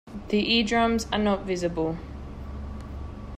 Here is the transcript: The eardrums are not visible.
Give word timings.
The 0.29 0.55
eardrums 0.57 1.05
are 1.13 1.19
not 1.19 1.45
visible. 1.45 1.95